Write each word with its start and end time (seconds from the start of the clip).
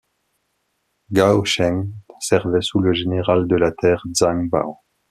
Gao 1.11 1.45
Sheng 1.45 1.91
servait 2.21 2.63
sous 2.63 2.79
le 2.79 2.91
général 2.91 3.47
de 3.47 3.55
la 3.55 3.71
terre, 3.71 4.01
Zhang 4.17 4.49
Bao. 4.49 4.79